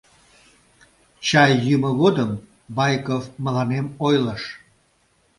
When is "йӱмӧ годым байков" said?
1.65-3.23